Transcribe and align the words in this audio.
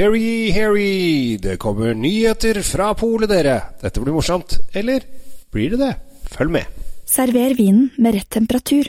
Harry, 0.00 0.50
Harry, 0.50 1.36
det 1.36 1.56
kommer 1.56 1.94
nyheter 1.94 2.62
fra 2.62 2.94
polet, 2.94 3.28
dere. 3.28 3.58
Dette 3.82 4.00
blir 4.00 4.14
morsomt. 4.16 4.54
Eller 4.72 5.04
blir 5.52 5.74
det 5.74 5.80
det? 5.82 5.90
Følg 6.32 6.54
med. 6.54 6.80
Server 7.04 7.52
vinen 7.58 7.90
med 8.00 8.16
rett 8.16 8.30
temperatur. 8.32 8.88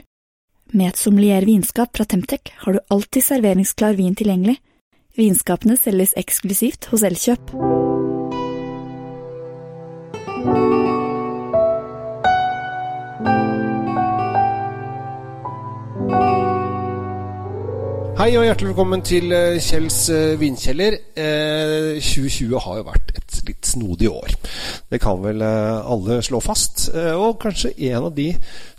Med 0.72 0.94
et 0.94 1.02
sommelier 1.02 1.44
vinskap 1.44 1.92
fra 1.98 2.08
Temtec 2.08 2.54
har 2.64 2.80
du 2.80 2.80
alltid 2.88 3.28
serveringsklar 3.28 4.00
vin 4.00 4.16
tilgjengelig. 4.16 4.56
Vinskapene 5.20 5.76
selges 5.76 6.16
eksklusivt 6.16 6.88
hos 6.94 7.04
Elkjøp. 7.04 7.58
Hei 18.32 18.38
og 18.40 18.46
hjertelig 18.48 18.70
velkommen 18.70 19.02
til 19.04 19.34
eh, 19.36 19.58
Kjells 19.60 19.96
eh, 20.08 20.38
vinkjeller. 20.40 20.94
Eh, 21.20 21.98
2020 22.00 22.62
har 22.64 22.78
jo 22.78 22.86
vært 22.88 23.10
et 23.20 23.40
litt 23.50 23.68
snodig 23.68 24.08
år. 24.08 24.38
Det 24.88 25.02
kan 25.04 25.20
vel 25.20 25.44
eh, 25.44 25.90
alle 25.92 26.22
slå 26.24 26.40
fast. 26.40 26.86
Eh, 26.96 27.12
og 27.12 27.42
kanskje 27.44 27.74
en 27.90 28.08
av 28.08 28.16
de 28.16 28.30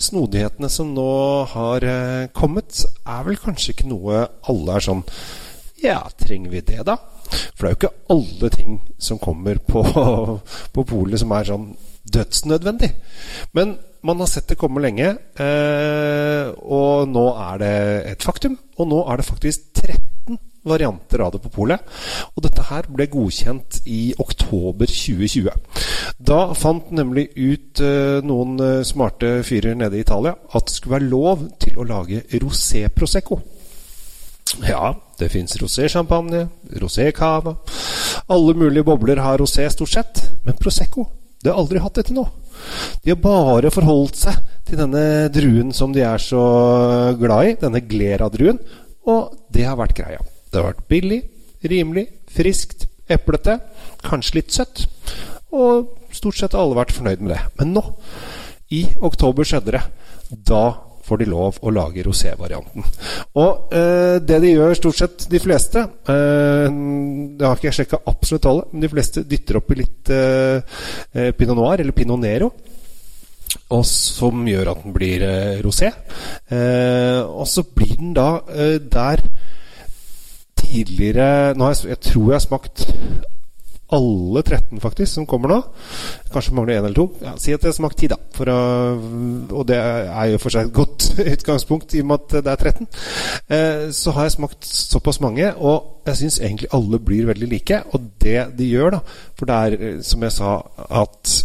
snodighetene 0.01 0.73
som 0.73 0.95
nå 0.97 1.05
har 1.53 1.85
eh, 1.85 2.31
kommet, 2.33 2.81
er 3.05 3.29
vel 3.29 3.37
kanskje 3.45 3.75
ikke 3.75 3.93
noe 3.93 4.25
alle 4.49 4.79
er 4.81 4.89
sånn 4.89 5.05
Ja, 5.85 6.01
trenger 6.17 6.57
vi 6.57 6.65
det, 6.73 6.81
da? 6.89 6.97
For 7.53 7.61
det 7.61 7.69
er 7.69 7.77
jo 7.77 7.81
ikke 7.83 7.95
alle 8.17 8.53
ting 8.57 8.83
som 8.97 9.21
kommer 9.21 9.61
på, 9.69 9.85
på 10.79 10.89
polet 10.97 11.21
som 11.21 11.37
er 11.37 11.53
sånn 11.53 11.75
dødsnødvendig. 12.09 12.95
Men 13.53 13.77
man 14.03 14.21
har 14.21 14.27
sett 14.27 14.49
det 14.51 14.59
komme 14.59 14.83
lenge, 14.83 15.13
eh, 15.39 16.49
og 16.63 17.09
nå 17.11 17.27
er 17.39 17.61
det 17.63 17.77
et 18.13 18.25
faktum. 18.27 18.57
Og 18.81 18.89
nå 18.91 19.03
er 19.07 19.21
det 19.21 19.29
faktisk 19.29 19.69
13 19.79 20.39
varianter 20.67 21.23
av 21.23 21.33
det 21.35 21.43
på 21.45 21.53
polet. 21.55 21.83
Og 22.35 22.43
dette 22.47 22.67
her 22.69 22.89
ble 22.91 23.07
godkjent 23.11 23.83
i 23.87 24.13
oktober 24.23 24.91
2020. 24.91 25.55
Da 26.19 26.41
fant 26.59 26.91
nemlig 26.95 27.29
ut 27.37 27.83
eh, 27.83 28.19
noen 28.27 28.59
eh, 28.63 28.85
smarte 28.87 29.41
fyrer 29.47 29.79
nede 29.79 29.99
i 29.99 30.05
Italia 30.05 30.35
at 30.35 30.67
det 30.67 30.77
skulle 30.77 30.99
være 30.99 31.11
lov 31.11 31.49
til 31.63 31.79
å 31.79 31.87
lage 31.87 32.25
rosé 32.43 32.89
prosecco. 32.95 33.41
Ja, 34.67 34.93
det 35.17 35.31
fins 35.33 35.55
rosé-sjampanje, 35.57 36.43
rosé-cava 36.83 37.55
Alle 38.29 38.53
mulige 38.59 38.85
bobler 38.85 39.23
har 39.23 39.39
rosé, 39.41 39.65
stort 39.71 39.95
sett. 39.95 40.23
Men 40.45 40.59
prosecco, 40.59 41.07
det 41.43 41.53
har 41.53 41.63
aldri 41.63 41.81
hatt 41.81 41.97
det 41.99 42.11
til 42.11 42.19
nå. 42.21 42.27
De 43.03 43.13
har 43.13 43.21
bare 43.23 43.73
forholdt 43.75 44.19
seg 44.25 44.39
til 44.69 44.79
denne 44.81 45.29
druen 45.35 45.73
som 45.77 45.95
de 45.95 46.05
er 46.07 46.23
så 46.23 46.43
glad 47.21 47.49
i, 47.51 47.57
denne 47.61 47.83
glera-druen, 47.85 48.61
og 49.11 49.35
det 49.53 49.67
har 49.67 49.79
vært 49.81 49.97
greia. 49.99 50.23
Det 50.51 50.61
har 50.61 50.71
vært 50.71 50.87
billig, 50.91 51.23
rimelig, 51.67 52.07
friskt, 52.33 52.87
eplete, 53.11 53.59
kanskje 54.07 54.39
litt 54.39 54.55
søtt, 54.55 54.87
og 55.53 55.91
stort 56.15 56.39
sett 56.39 56.55
har 56.57 56.65
alle 56.65 56.79
vært 56.79 56.95
fornøyd 56.97 57.25
med 57.25 57.35
det. 57.35 57.43
Men 57.61 57.75
nå, 57.77 57.85
i 58.73 58.87
oktober 59.05 59.47
skjedde 59.49 59.77
det. 59.77 59.83
Da 60.49 60.65
får 61.03 61.23
de 61.23 61.29
lov 61.31 61.59
å 61.63 61.73
lage 61.75 62.05
rosé-varianten. 62.07 62.85
Og 63.43 63.75
eh, 63.75 64.17
det 64.23 64.41
de 64.45 64.53
gjør, 64.53 64.75
stort 64.79 64.99
sett 64.99 65.27
de 65.33 65.41
fleste 65.43 65.83
eh, 65.83 66.67
Det 66.69 67.47
har 67.47 67.59
ikke 67.59 67.71
jeg 67.71 67.79
sjekka 67.81 68.03
absolutt 68.13 68.49
alle, 68.51 68.67
men 68.73 68.85
de 68.85 68.93
fleste 68.93 69.25
dytter 69.29 69.59
oppi 69.61 69.79
litt 69.81 70.13
eh, 70.15 71.33
pinot 71.39 71.59
noir, 71.59 71.83
eller 71.83 71.97
pinot 71.97 72.23
nero. 72.23 72.53
Og 73.73 73.85
som 73.89 74.47
gjør 74.49 74.73
at 74.73 74.85
den 74.85 74.95
blir 74.95 75.25
eh, 75.27 75.59
rosé. 75.65 75.91
Eh, 76.49 77.21
og 77.23 77.47
så 77.49 77.67
blir 77.69 77.99
den 77.99 78.15
da 78.17 78.31
eh, 78.49 78.79
der 78.81 79.25
tidligere 80.63 81.53
nå 81.59 81.67
har 81.67 81.75
jeg, 81.75 81.91
jeg 81.91 82.01
tror 82.07 82.31
jeg 82.31 82.39
har 82.39 82.45
smakt 82.47 82.85
alle 83.93 84.43
13 84.43 84.81
faktisk 84.81 85.13
som 85.13 85.27
kommer 85.29 85.53
nå. 85.53 85.59
Kanskje 86.33 86.55
mangler 86.57 86.79
én 86.79 86.87
eller 86.87 86.97
to. 86.97 87.09
Ja, 87.21 87.35
si 87.37 87.53
at 87.53 87.61
jeg 87.61 87.73
har 87.73 87.77
smakt 87.77 88.01
10, 88.01 88.13
da. 88.15 88.17
Å, 88.17 88.57
og 89.53 89.67
det 89.69 89.79
er 89.79 90.31
jo 90.33 90.41
for 90.41 90.55
seg 90.55 90.69
et 90.69 90.77
godt 90.77 90.92
utgangspunkt 91.35 91.95
i 91.95 92.03
og 92.03 92.11
med 92.11 92.21
at 92.21 92.45
det 92.45 92.53
er 92.53 92.73
13. 92.73 92.89
Eh, 93.49 93.87
så 93.95 94.15
har 94.17 94.29
jeg 94.29 94.37
smakt 94.37 94.67
såpass 94.67 95.21
mange, 95.21 95.53
og 95.55 96.03
jeg 96.07 96.21
syns 96.23 96.41
egentlig 96.41 96.73
alle 96.73 97.01
blir 97.01 97.31
veldig 97.31 97.49
like. 97.49 97.83
Og 97.93 98.11
det 98.23 98.51
de 98.59 98.69
gjør, 98.69 98.99
da 98.99 99.01
For 99.39 99.49
det 99.49 99.55
er, 99.55 99.79
eh, 99.79 100.03
som 100.03 100.23
jeg 100.23 100.37
sa, 100.39 100.59
at 100.91 101.39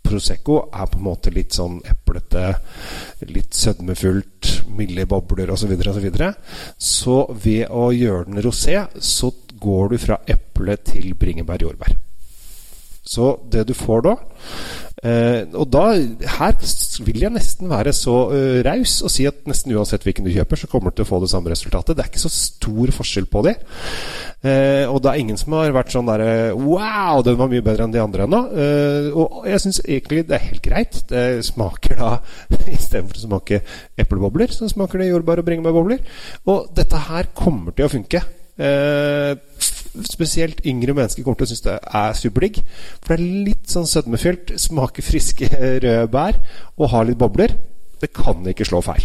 Prosecco 0.00 0.56
er 0.72 0.88
på 0.90 0.98
en 0.98 1.04
måte 1.04 1.32
litt 1.34 1.54
sånn 1.54 1.80
eplete, 1.86 2.54
litt 3.28 3.54
sødmefullt, 3.54 4.52
milde 4.76 5.06
bobler 5.06 5.52
osv. 5.52 5.74
osv. 5.76 5.84
så, 5.84 6.00
videre. 6.00 6.34
så 6.78 7.18
ved 7.30 7.66
å 7.68 7.90
gjøre 7.94 8.30
den 8.30 8.42
rosé, 8.42 8.78
så 8.96 9.32
går 9.60 9.92
du 9.92 9.98
fra 10.00 10.22
eple 10.26 10.78
til 10.86 11.12
bringebær-jordbær. 11.20 12.09
Så 13.06 13.32
det 13.50 13.64
du 13.70 13.72
får 13.74 14.02
da 14.04 14.12
eh, 15.02 15.46
Og 15.56 15.64
da 15.72 15.84
her 16.36 16.56
vil 17.06 17.22
jeg 17.24 17.32
nesten 17.32 17.70
være 17.70 17.94
så 17.96 18.16
uh, 18.28 18.58
raus 18.66 18.98
og 19.00 19.12
si 19.12 19.24
at 19.28 19.46
nesten 19.48 19.72
uansett 19.72 20.04
hvilken 20.04 20.26
du 20.26 20.32
kjøper, 20.34 20.60
så 20.60 20.68
kommer 20.68 20.92
du 20.92 21.00
til 21.00 21.06
å 21.06 21.08
få 21.08 21.20
det 21.22 21.30
samme 21.32 21.52
resultatet. 21.52 21.96
Det 21.96 22.04
er 22.04 22.10
ikke 22.10 22.20
så 22.20 22.32
stor 22.32 22.92
forskjell 22.98 23.28
på 23.30 23.42
de. 23.46 23.54
Eh, 24.40 24.84
og 24.88 25.02
det 25.04 25.10
er 25.10 25.20
ingen 25.20 25.36
som 25.36 25.52
har 25.58 25.72
vært 25.76 25.92
sånn 25.92 26.08
derre 26.08 26.54
Wow, 26.56 27.20
den 27.24 27.36
var 27.36 27.50
mye 27.52 27.64
bedre 27.64 27.84
enn 27.84 27.94
de 27.94 28.00
andre 28.00 28.24
ennå. 28.24 28.40
Eh, 28.52 29.08
og 29.12 29.48
jeg 29.48 29.64
syns 29.64 29.82
egentlig 29.84 30.26
det 30.28 30.36
er 30.36 30.46
helt 30.46 30.64
greit. 30.64 31.00
Det 31.10 31.24
smaker 31.48 32.00
da 32.00 32.12
Istedenfor 32.76 33.20
å 33.20 33.24
smake 33.24 33.62
eplebobler, 34.00 34.52
så 34.52 34.68
smaker 34.70 35.00
det 35.00 35.10
jordbær- 35.10 35.42
og 35.42 35.48
bringebærbobler. 35.48 36.04
Og 36.52 36.70
dette 36.76 37.04
her 37.08 37.32
kommer 37.36 37.76
til 37.76 37.88
å 37.88 37.92
funke. 37.96 38.24
Eh, 38.60 39.32
spesielt 40.06 40.60
yngre 40.68 40.94
mennesker 40.94 41.24
kommer 41.24 41.40
til 41.40 41.48
å 41.48 41.50
synes 41.50 41.66
det 41.66 41.78
er 41.80 42.14
superdigg. 42.18 42.60
For 43.00 43.16
det 43.16 43.24
er 43.24 43.48
litt 43.50 43.72
sånn 43.72 43.88
sødmefylt, 43.90 44.54
smaker 44.60 45.06
friske 45.06 45.50
røde 45.50 46.06
bær 46.12 46.40
og 46.76 46.92
har 46.94 47.08
litt 47.08 47.20
bobler. 47.20 47.56
Det 48.00 48.08
kan 48.16 48.40
ikke 48.48 48.64
slå 48.64 48.78
feil. 48.80 49.02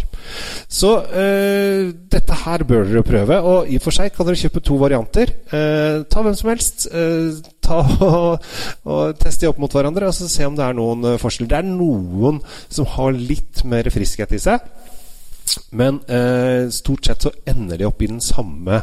Så 0.72 0.90
eh, 1.12 1.90
dette 2.12 2.38
her 2.46 2.64
bør 2.64 2.86
dere 2.88 3.02
prøve. 3.04 3.36
Og 3.44 3.68
i 3.68 3.76
og 3.76 3.84
for 3.84 3.92
seg 3.92 4.14
kan 4.14 4.28
dere 4.28 4.40
kjøpe 4.40 4.62
to 4.64 4.78
varianter. 4.80 5.34
Eh, 5.52 5.98
ta 6.08 6.24
hvem 6.24 6.36
som 6.38 6.48
helst. 6.48 6.86
Eh, 6.88 7.36
ta 7.60 7.82
og, 7.82 8.46
og 8.94 9.20
Test 9.20 9.44
de 9.44 9.50
opp 9.50 9.60
mot 9.60 9.72
hverandre 9.72 10.08
og 10.08 10.16
så 10.16 10.30
se 10.32 10.48
om 10.48 10.56
det 10.56 10.64
er 10.64 10.78
noen 10.78 11.18
forskjell. 11.20 11.50
Det 11.50 11.60
er 11.60 11.68
noen 11.68 12.40
som 12.72 12.88
har 12.96 13.12
litt 13.12 13.66
mer 13.68 13.92
friskhet 13.92 14.32
i 14.32 14.40
seg. 14.48 14.64
Men 15.76 16.00
eh, 16.08 16.68
stort 16.74 17.06
sett 17.06 17.26
så 17.26 17.32
ender 17.48 17.80
de 17.80 17.88
opp 17.88 18.02
i 18.02 18.10
den 18.10 18.22
samme 18.24 18.82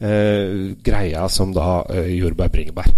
eh, 0.00 0.72
greia 0.84 1.28
som 1.32 1.54
da 1.56 1.82
eh, 1.90 2.12
jordbær-bringebær. 2.18 2.90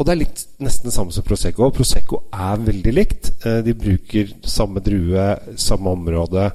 Og 0.00 0.06
det 0.08 0.12
er 0.14 0.20
litt 0.22 0.42
nesten 0.64 0.88
det 0.88 0.94
samme 0.94 1.12
som 1.12 1.24
Prosecco. 1.26 1.66
Prosecco 1.76 2.22
er 2.32 2.62
veldig 2.64 2.92
likt. 2.96 3.26
Eh, 3.44 3.58
de 3.66 3.74
bruker 3.76 4.30
samme 4.48 4.80
drue, 4.80 5.26
samme 5.60 5.92
område, 5.92 6.46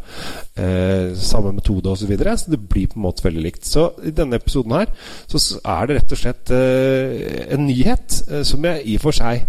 eh, 0.57 1.13
samme 1.13 1.51
metode 1.53 1.91
osv. 1.91 2.05
Så, 2.05 2.09
videre, 2.09 2.33
så 2.37 2.55
det 2.55 2.59
blir 2.65 2.87
på 2.89 2.97
en 2.97 3.05
måte 3.05 3.25
veldig 3.25 3.43
likt. 3.45 3.67
Så 3.69 3.91
i 4.01 4.15
denne 4.17 4.39
episoden 4.41 4.73
her 4.73 4.89
så 5.29 5.59
er 5.61 5.85
det 5.85 5.99
rett 5.99 6.15
og 6.17 6.21
slett 6.23 6.55
eh, 6.57 7.45
en 7.53 7.67
nyhet 7.67 8.17
som 8.49 8.65
jeg 8.65 8.81
i 8.81 8.97
og 8.97 9.05
for 9.05 9.19
seg 9.19 9.45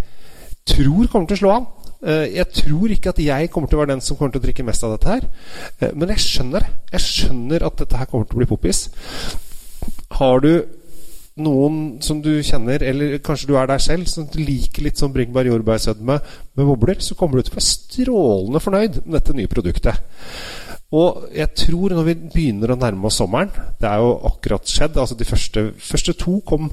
tror 0.66 1.08
kommer 1.08 1.30
til 1.30 1.38
å 1.38 1.40
slå 1.40 1.56
an. 1.56 1.66
Eh, 2.04 2.36
jeg 2.36 2.48
tror 2.60 2.92
ikke 2.92 3.12
at 3.14 3.20
jeg 3.22 3.50
kommer 3.52 3.70
til 3.70 3.78
å 3.78 3.82
være 3.82 3.94
den 3.94 4.04
som 4.04 4.18
kommer 4.18 4.34
til 4.34 4.42
å 4.42 4.46
drikke 4.46 4.66
mest 4.66 4.84
av 4.84 4.96
dette 4.96 5.12
her. 5.14 5.28
Eh, 5.80 5.94
men 5.94 6.12
jeg 6.14 6.24
skjønner 6.24 6.66
Jeg 6.92 7.04
skjønner 7.04 7.64
at 7.66 7.78
dette 7.80 7.96
her 7.96 8.10
kommer 8.10 8.26
til 8.28 8.36
å 8.36 8.42
bli 8.42 8.50
poppis. 8.50 8.88
Har 10.16 10.40
du 10.44 10.52
noen 11.36 11.98
som 12.00 12.22
du 12.24 12.38
kjenner, 12.44 12.80
eller 12.80 13.18
kanskje 13.24 13.50
du 13.50 13.56
er 13.60 13.68
der 13.68 13.82
selv, 13.82 14.08
som 14.08 14.28
liker 14.32 14.86
litt 14.86 15.00
sånn 15.00 15.12
bringebær-jordbærsødme 15.12 16.16
med 16.56 16.68
bobler, 16.70 17.02
så 17.04 17.16
kommer 17.18 17.36
du 17.36 17.44
til 17.44 17.52
å 17.52 17.58
være 17.58 17.66
strålende 17.66 18.62
fornøyd 18.64 19.02
med 19.04 19.18
dette 19.18 19.36
nye 19.36 19.50
produktet. 19.52 20.00
Og 20.94 21.24
jeg 21.34 21.50
tror 21.58 21.96
når 21.96 22.04
vi 22.06 22.14
begynner 22.30 22.70
å 22.70 22.78
nærme 22.78 23.08
oss 23.08 23.16
sommeren 23.18 23.50
Det 23.80 23.88
er 23.88 23.98
jo 23.98 24.12
akkurat 24.28 24.70
skjedd. 24.70 24.98
Altså 25.02 25.16
De 25.18 25.26
første, 25.26 25.64
første 25.82 26.14
to 26.14 26.38
kom 26.46 26.68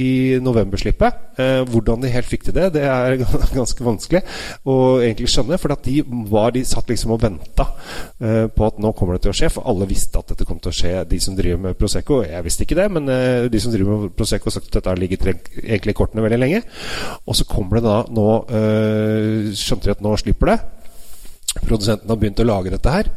i 0.00 0.38
novemberslippet. 0.40 1.18
Eh, 1.36 1.60
hvordan 1.68 2.00
de 2.00 2.12
helt 2.12 2.28
fikk 2.28 2.46
til 2.46 2.56
det, 2.56 2.70
det 2.78 2.86
er 2.88 3.18
ganske 3.58 3.84
vanskelig 3.84 4.22
å 4.64 4.76
egentlig 5.04 5.28
skjønne. 5.28 5.58
For 5.60 5.76
de, 5.84 5.98
var, 6.30 6.54
de 6.56 6.64
satt 6.64 6.88
liksom 6.88 7.12
og 7.18 7.20
venta 7.26 7.68
eh, 8.16 8.46
på 8.48 8.64
at 8.70 8.80
nå 8.80 8.94
kommer 8.96 9.18
det 9.18 9.26
til 9.26 9.34
å 9.34 9.36
skje. 9.42 9.52
For 9.52 9.68
alle 9.68 9.90
visste 9.90 10.22
at 10.22 10.32
dette 10.32 10.48
kom 10.48 10.62
til 10.62 10.72
å 10.72 10.78
skje, 10.80 10.94
de 11.10 11.20
som 11.20 11.36
driver 11.36 11.60
med 11.66 11.76
Prosecco. 11.76 12.22
Jeg 12.24 12.46
visste 12.48 12.64
ikke 12.64 12.80
det, 12.80 12.88
men 12.96 13.12
eh, 13.12 13.50
de 13.52 13.60
som 13.60 13.74
driver 13.74 14.06
med 14.06 14.16
Prosecco, 14.16 14.48
har 14.48 14.56
sagt 14.56 14.72
at 14.72 14.80
dette 14.80 14.94
har 14.94 15.00
ligget 15.00 15.28
egentlig 15.60 15.92
i 15.92 16.00
kortene 16.00 16.24
veldig 16.24 16.40
lenge. 16.40 16.64
Og 17.28 17.36
så 17.36 17.44
kommer 17.48 17.76
det 17.76 17.88
da 17.90 18.00
nå 18.08 18.28
eh, 18.48 19.50
Skjønte 19.60 19.90
de 19.90 19.98
at 19.98 20.04
nå 20.04 20.16
slipper 20.16 20.54
det. 20.54 20.60
Produsenten 21.64 22.10
har 22.10 22.20
begynt 22.20 22.40
å 22.42 22.48
lage 22.48 22.72
dette 22.74 22.94
her. 22.94 23.10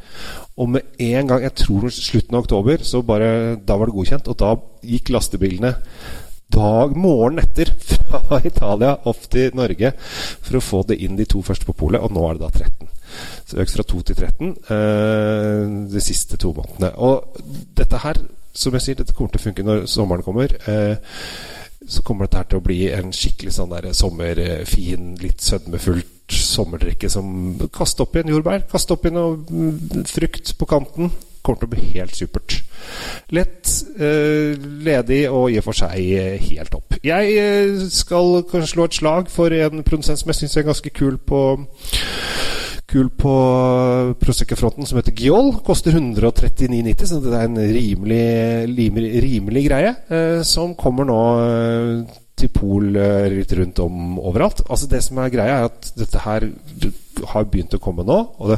Og 0.58 0.70
med 0.76 1.00
en 1.02 1.30
gang, 1.32 1.46
jeg 1.48 1.56
tror 1.64 1.88
slutten 1.90 2.38
av 2.38 2.44
oktober, 2.44 2.84
så 2.86 3.02
bare 3.02 3.56
Da 3.56 3.78
var 3.78 3.90
det 3.90 3.96
godkjent. 3.96 4.30
Og 4.30 4.38
da 4.38 4.56
gikk 4.84 5.14
lastebilene 5.14 5.76
dag 6.54 6.98
morgenen 6.98 7.44
etter 7.44 7.72
fra 7.88 8.40
Italia 8.46 8.94
opp 9.10 9.26
til 9.34 9.56
Norge 9.58 9.94
for 9.98 10.60
å 10.60 10.64
få 10.64 10.84
det 10.90 11.00
inn 11.02 11.18
de 11.18 11.26
to 11.30 11.42
første 11.46 11.66
på 11.66 11.76
polet. 11.78 12.04
Og 12.04 12.14
nå 12.14 12.28
er 12.28 12.38
det 12.38 12.46
da 12.46 12.52
13. 12.68 12.94
Så 13.50 13.60
økt 13.64 13.76
fra 13.78 13.88
2 13.94 14.04
til 14.10 14.20
13 14.20 14.54
eh, 14.76 15.74
de 15.94 16.04
siste 16.04 16.40
to 16.42 16.54
månedene. 16.56 16.94
Og 16.98 17.42
dette 17.78 18.02
her 18.06 18.22
som 18.54 18.76
jeg 18.78 18.86
sier, 18.86 18.98
dette 19.00 19.16
kommer 19.18 19.34
til 19.34 19.42
å 19.42 19.46
funke 19.48 19.66
når 19.66 19.86
sommeren 19.90 20.26
kommer. 20.26 20.54
Eh, 20.70 20.96
så 21.90 22.04
kommer 22.06 22.28
dette 22.28 22.42
her 22.44 22.50
til 22.52 22.62
å 22.62 22.66
bli 22.66 22.80
en 22.94 23.12
skikkelig 23.16 23.56
sånn 23.58 23.74
der 23.74 23.90
sommerfin, 23.98 25.14
litt 25.20 25.44
sødmefullt 25.44 26.38
sommerdrikke 26.54 27.10
som 27.12 27.28
Kast 27.74 28.02
opp 28.04 28.16
i 28.16 28.24
en 28.24 28.34
jordbær, 28.34 28.66
kast 28.72 28.92
opp 28.94 29.08
i 29.08 29.14
noe 29.14 29.38
mm, 29.42 30.04
frukt 30.10 30.54
på 30.60 30.70
kanten. 30.70 31.14
Kommer 31.44 31.60
til 31.60 31.68
å 31.68 31.74
bli 31.74 31.86
helt 31.98 32.16
supert. 32.16 32.56
Lett, 33.36 33.68
eh, 34.00 34.54
ledig 34.86 35.26
og 35.28 35.50
i 35.52 35.58
og 35.60 35.66
for 35.66 35.76
seg 35.76 35.98
eh, 36.16 36.38
helt 36.40 36.72
topp. 36.72 37.00
Jeg 37.04 37.34
eh, 37.36 37.84
skal 37.92 38.46
kanskje 38.48 38.72
slå 38.76 38.88
et 38.88 39.00
slag 39.00 39.32
for 39.34 39.56
en 39.58 39.84
produsent 39.84 40.22
som 40.22 40.32
jeg 40.32 40.40
syns 40.40 40.56
er 40.62 40.70
ganske 40.70 40.94
kul 40.96 41.20
på 41.20 41.44
kul 42.94 43.10
på 43.18 43.36
Prosecco-fronten 44.22 44.86
som 44.86 45.00
heter 45.00 45.16
Giol. 45.18 45.54
Koster 45.66 45.96
139,90, 45.98 47.08
så 47.10 47.20
det 47.24 47.34
er 47.34 47.48
en 47.48 47.58
rimelig, 47.58 48.26
rimelig, 48.78 49.14
rimelig 49.26 49.64
greie. 49.68 49.96
Eh, 50.14 50.42
som 50.48 50.76
kommer 50.80 51.10
nå 51.10 51.22
eh, 51.42 52.20
til 52.40 52.50
Pol 52.54 52.98
eh, 52.98 53.30
litt 53.32 53.54
rundt 53.58 53.80
om 53.84 54.20
overalt. 54.20 54.64
Altså 54.68 54.90
Det 54.90 55.02
som 55.06 55.20
er 55.22 55.34
greia, 55.34 55.58
er 55.62 55.70
at 55.70 55.90
dette 55.98 56.22
her 56.24 56.48
har 57.30 57.46
begynt 57.46 57.76
å 57.78 57.80
komme 57.82 58.02
nå, 58.08 58.16
og 58.42 58.50
det 58.50 58.58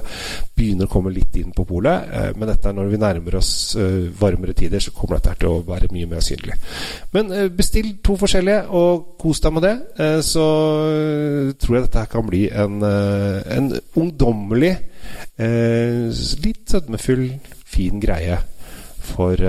begynner 0.55 0.87
å 0.87 0.91
komme 0.93 1.11
litt 1.11 1.35
inn 1.35 1.51
på 1.55 1.65
polet. 1.67 2.07
Eh, 2.07 2.29
men 2.37 2.49
dette 2.49 2.71
er 2.71 2.77
når 2.77 2.93
vi 2.93 3.01
nærmer 3.01 3.37
oss 3.41 3.51
eh, 3.79 4.07
varmere 4.19 4.55
tider, 4.57 4.83
så 4.83 4.93
kommer 4.95 5.19
dette 5.19 5.35
til 5.41 5.51
å 5.51 5.65
være 5.67 5.91
mye 5.93 6.09
mer 6.13 6.23
synlig. 6.23 6.55
Men 7.15 7.33
bestill 7.57 7.97
to 8.05 8.15
forskjellige, 8.21 8.63
og 8.71 9.19
kos 9.21 9.43
deg 9.43 9.55
med 9.55 9.67
det. 9.67 9.75
Så 10.25 10.45
tror 11.59 11.75
jeg 11.75 11.85
dette 11.85 12.03
her 12.03 12.09
kan 12.11 12.25
bli 12.27 12.45
en, 12.49 12.79
en 12.83 13.69
ungdommelig, 13.99 14.73
litt 15.35 16.71
sødmefull, 16.71 17.27
fin 17.75 17.99
greie 18.03 18.39
for 19.05 19.41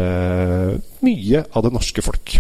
mye 1.07 1.47
av 1.47 1.67
det 1.67 1.75
norske 1.77 2.05
folk. 2.05 2.39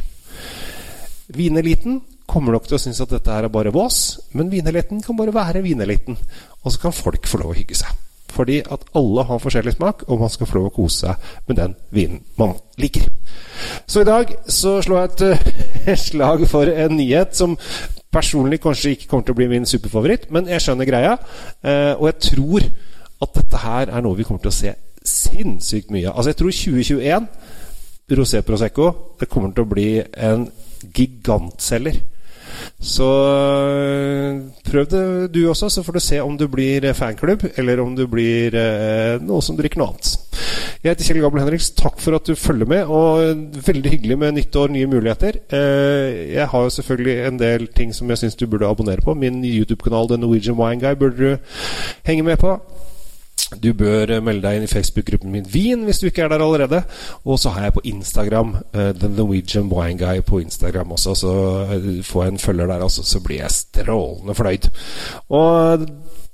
Vineliten 1.35 2.01
kommer 2.27 2.55
nok 2.55 2.67
til 2.69 2.77
å 2.79 2.83
synes 2.83 3.01
at 3.03 3.13
dette 3.15 3.33
her 3.33 3.47
er 3.47 3.53
bare 3.53 3.73
vås, 3.75 4.19
men 4.37 4.51
vineliten 4.51 5.03
kan 5.03 5.17
bare 5.19 5.35
være 5.35 5.63
vineliten. 5.65 6.19
Og 6.63 6.73
så 6.73 6.83
kan 6.83 6.95
folk 6.95 7.27
få 7.31 7.41
lov 7.43 7.55
å 7.55 7.59
hygge 7.59 7.79
seg. 7.79 8.03
Fordi 8.37 8.59
at 8.61 8.83
alle 8.99 9.25
har 9.25 9.41
forskjellig 9.41 9.77
smak, 9.77 10.05
og 10.11 10.21
man 10.21 10.33
skal 10.33 10.49
få 10.49 10.59
lov 10.59 10.69
å 10.69 10.75
kose 10.75 11.07
seg 11.07 11.29
med 11.49 11.61
den 11.61 11.77
vinen 11.95 12.25
man 12.39 12.57
liker. 12.81 13.07
Så 13.87 14.03
i 14.03 14.09
dag 14.09 14.35
så 14.53 14.77
slår 14.85 15.07
jeg 15.07 15.39
et, 15.93 16.03
slag 16.03 16.45
for 16.51 16.69
en 16.69 16.97
nyhet 16.99 17.37
som 17.39 17.57
personlig 18.13 18.61
kanskje 18.65 18.95
ikke 18.97 19.09
kommer 19.11 19.29
til 19.29 19.37
å 19.37 19.41
bli 19.41 19.49
min 19.51 19.69
superfavoritt, 19.69 20.29
men 20.35 20.51
jeg 20.51 20.65
skjønner 20.65 20.89
greia. 20.89 21.17
Eh, 21.63 21.95
og 21.95 22.11
jeg 22.11 22.21
tror 22.33 22.69
at 23.25 23.39
dette 23.39 23.63
her 23.63 23.93
er 23.95 24.05
noe 24.05 24.19
vi 24.19 24.27
kommer 24.29 24.45
til 24.45 24.53
å 24.53 24.59
se 24.59 24.75
sinnssykt 25.07 25.93
mye 25.95 26.11
av. 26.11 26.19
Altså, 26.19 26.33
jeg 26.33 26.41
tror 26.43 26.57
2021 26.61 27.29
Rosé 28.17 28.43
Prosecco 28.47 28.91
det 29.21 29.29
kommer 29.31 29.55
til 29.55 29.65
å 29.65 29.71
bli 29.71 29.91
en 30.01 30.47
gigantselger. 30.95 32.03
Så 32.81 33.07
øh, 33.07 34.41
prøv 34.65 34.87
det 34.91 35.35
du 35.35 35.49
også, 35.49 35.69
så 35.71 35.83
får 35.83 35.93
du 35.97 36.01
se 36.01 36.21
om 36.23 36.37
du 36.39 36.47
blir 36.49 36.93
fanklubb, 36.93 37.45
eller 37.57 37.81
om 37.83 37.97
du 37.97 38.07
blir 38.11 38.55
eh, 38.57 39.23
noe 39.23 39.43
som 39.45 39.59
drikker 39.59 39.81
noe 39.81 39.93
annet. 39.93 40.15
Jeg 40.85 40.93
heter 40.93 41.09
Kjell 41.09 41.23
Gabel 41.25 41.41
Henriks. 41.43 41.71
Takk 41.75 41.97
for 41.99 42.15
at 42.19 42.29
du 42.29 42.37
følger 42.39 42.69
med. 42.71 42.85
Og 42.87 43.63
veldig 43.67 43.91
hyggelig 43.91 44.19
med 44.19 44.37
nytt 44.37 44.57
år, 44.57 44.71
nye 44.71 44.87
muligheter. 44.91 45.41
Eh, 45.51 46.35
jeg 46.37 46.49
har 46.53 46.67
jo 46.67 46.75
selvfølgelig 46.77 47.17
en 47.27 47.41
del 47.41 47.67
ting 47.75 47.95
som 47.97 48.11
jeg 48.13 48.23
syns 48.23 48.39
du 48.39 48.47
burde 48.47 48.69
abonnere 48.69 49.03
på. 49.03 49.15
Min 49.15 49.45
YouTube-kanal 49.45 50.09
The 50.13 50.21
Norwegian 50.21 50.59
Wine 50.61 50.81
Guy 50.81 50.95
burde 50.95 51.17
du 51.17 51.37
henge 52.07 52.23
med 52.23 52.37
på. 52.37 52.59
Du 53.55 53.69
bør 53.79 54.11
eh, 54.11 54.23
melde 54.25 54.43
deg 54.43 54.59
inn 54.59 54.67
i 54.67 54.71
Facebook-gruppen 54.71 55.31
min 55.31 55.47
Wien 55.53 55.85
hvis 55.87 56.01
du 56.03 56.09
ikke 56.09 56.25
er 56.25 56.33
der 56.33 56.43
allerede. 56.43 56.81
Og 57.25 57.39
så 57.39 57.53
har 57.55 57.69
jeg 57.69 57.77
på 57.77 57.85
Instagram 57.93 58.57
uh, 58.59 58.91
The 58.91 59.11
Norwegian 59.13 59.71
Wine 59.71 59.99
Guy 60.01 60.23
på 60.27 60.41
Instagram 60.43 60.97
også. 60.97 61.15
Så 61.15 61.35
uh, 61.71 61.87
får 62.05 62.25
jeg 62.25 62.35
en 62.35 62.43
følger 62.43 62.73
der 62.73 62.83
også, 62.87 63.05
så 63.07 63.23
blir 63.23 63.45
jeg 63.45 63.55
strålende 63.55 64.35
fornøyd. 64.35 64.67
Og 65.31 65.87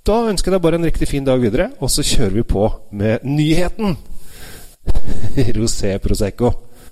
da 0.06 0.16
ønsker 0.30 0.50
jeg 0.50 0.56
deg 0.56 0.64
bare 0.64 0.80
en 0.80 0.88
riktig 0.88 1.08
fin 1.10 1.26
dag 1.26 1.40
videre, 1.42 1.68
og 1.78 1.92
så 1.92 2.02
kjører 2.02 2.38
vi 2.38 2.48
på 2.48 2.64
med 2.92 3.28
nyheten! 3.28 3.98
Rosé 5.58 5.98
Prosecco. 6.02 6.50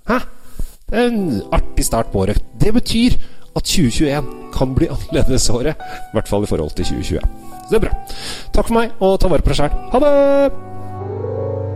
Hæ? 0.08 0.20
Det 0.90 0.98
er 0.98 1.08
en 1.08 1.42
artig 1.54 1.84
start 1.86 2.12
på 2.12 2.22
året. 2.22 2.38
Det 2.60 2.74
betyr 2.74 3.16
at 3.56 3.66
2021 3.66 4.28
kan 4.54 4.74
bli 4.76 4.88
annerledes 4.90 5.48
året. 5.52 5.78
I 5.78 6.16
hvert 6.16 6.30
fall 6.30 6.46
i 6.46 6.50
forhold 6.50 6.74
til 6.78 6.88
2020. 6.90 7.24
Så 7.66 7.70
det 7.70 7.78
er 7.80 7.86
bra. 7.86 7.94
Takk 8.54 8.70
for 8.70 8.76
meg, 8.76 8.94
og 8.98 9.18
ta 9.22 9.30
vare 9.30 9.44
på 9.46 9.52
deg 9.52 9.60
sjæl. 9.60 9.76
Ha 9.92 10.02
det! 10.04 10.14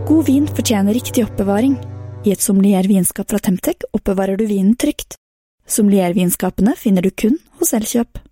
God 0.05 0.27
vin 0.27 0.47
fortjener 0.47 0.93
riktig 0.93 1.25
oppbevaring. 1.25 1.79
I 2.25 2.33
et 2.33 2.41
sommeliervinskap 2.41 3.29
fra 3.29 3.41
Temtec 3.41 3.87
oppbevarer 3.93 4.37
du 4.37 4.45
vinen 4.49 4.75
trygt. 4.77 5.17
Sommeliervinskapene 5.69 6.75
finner 6.77 7.05
du 7.05 7.11
kun 7.13 7.39
hos 7.59 7.73
Elkjøp. 7.77 8.24